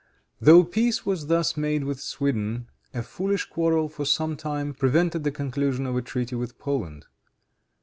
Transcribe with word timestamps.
Though 0.39 0.63
peace 0.63 1.05
was 1.05 1.27
thus 1.27 1.55
made 1.55 1.83
with 1.83 1.99
Sweden, 1.99 2.67
a 2.91 3.03
foolish 3.03 3.45
quarrel, 3.47 3.87
for 3.87 4.03
some 4.03 4.35
time, 4.35 4.73
prevented 4.73 5.23
the 5.23 5.29
conclusion 5.29 5.85
of 5.85 5.95
a 5.95 6.01
treaty 6.01 6.33
with 6.35 6.57
Poland. 6.57 7.05